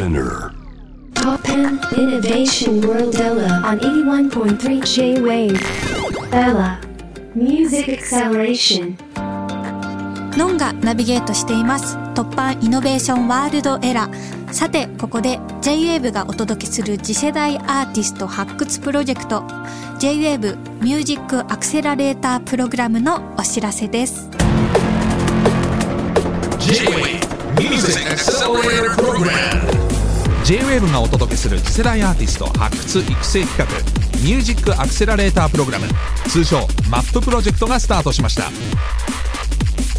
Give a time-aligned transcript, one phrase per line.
[0.00, 0.54] Spinner
[1.42, 5.60] Pen Innovation World Ella on 81.3 J-Wave
[6.32, 6.80] Ella
[7.34, 8.96] Music Acceleration
[10.38, 19.40] ノンがナビゲートしています突破イノベーションワールドエラーさてここで JWAVE がお届けする次世代アーティスト発掘プロジェクト
[19.98, 24.30] JWAVE ミュージックアクセラレータープログラムのお知らせです
[26.58, 27.30] J-Wave
[27.60, 29.49] Music Accelerator Program
[30.50, 35.86] J-WAVE がお届けする次世代アーティスト発掘育成企画ミュージックアクセラレータープログラム。
[36.28, 38.50] 通称 MAP プロジェクトがスタートしました。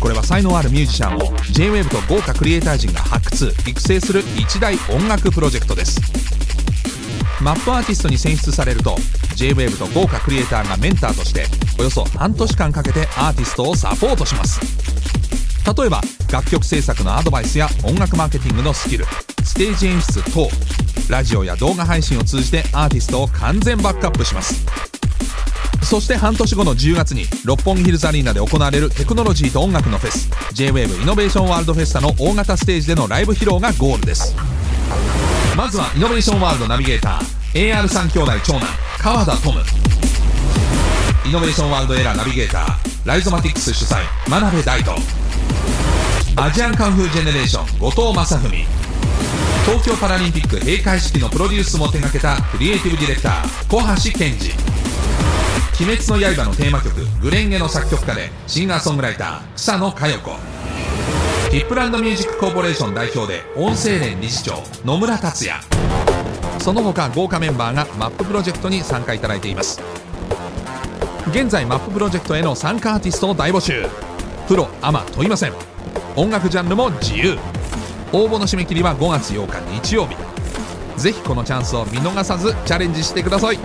[0.02, 6.02] これは才能あるミュージシャンを J-WAVE と豪華クリエイター陣が発掘育成する一大音楽プロジェクトです。
[7.42, 8.98] マップアーティストに選出されると
[9.36, 11.46] J-WAVE と豪華クリエイターがメンターとして
[11.80, 14.60] およそ半年間かけてアーティストをサポートします。
[15.78, 19.06] 例えば楽曲制作のアドバイスや音楽マーケティングのスキル。
[19.52, 20.50] ステージ演出等
[21.10, 24.66] ラジオや動画配信を通じてアーティストを完全バックアップします。
[25.84, 34.34] そして半年後の10月に六本木ヒルズアリーナで行われるテクノロジーと音楽のフェス JWAVE イノベーションワールドフェスタの大型ステージでのライブ披露がゴールです。
[35.58, 38.62] まずはイノベーションワールドナビゲーター AR三兄弟長男
[39.00, 39.60] 川田十夢。
[41.26, 44.98] INNOVATION WORLD ERA ナビゲーター Rhizomatiks 主催真鍋大度。
[46.38, 48.81] アジアンカンフージェネレーション後藤正文。
[49.66, 54.52] 東京パラリンピック閉会式のプロデュースも手掛けたクリエイティブディレクター小橋賢児。
[55.84, 60.32] 鬼滅の刃のテーマ曲紅蓮華の作曲家でシンガーソングライター草野華余子。
[61.52, 65.60] ヒップランドミュージックコーポレーション代表で音制連理事長野村達矢。
[66.60, 69.82] その他豪華メンバーがマッププロジェクトに参加いただいています。
[71.30, 73.86] 現在マッププロジェクトへの参加アーティストを大募集。
[74.48, 75.54] プロアマ問いません。
[76.16, 77.38] 音楽ジャンルも自由。
[78.14, 80.16] 応募の締め切りは5月8日日曜日。
[80.98, 83.60] ぜひこのチャンスを見逃さずチャレンジしてください。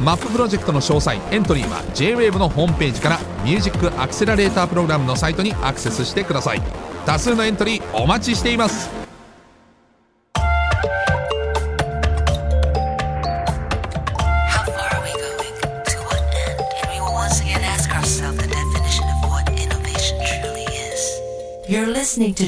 [0.00, 6.62] マッププロジェクトの詳細エントリーは JWAVE のホームページからミュージックアクセラレータープログラムのサイトにアクセスしてください。
[7.06, 8.90] 多数のエントリーお待ちしています。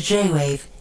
[0.07, 0.76] J-Wave